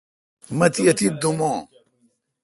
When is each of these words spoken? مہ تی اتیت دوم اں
مہ 0.57 0.67
تی 0.73 0.81
اتیت 0.89 1.13
دوم 1.21 1.39
اں 1.47 1.57